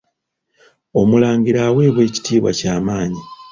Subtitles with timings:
[0.99, 3.21] Omulangira aweebwa ekitiibwa kyamaanyi.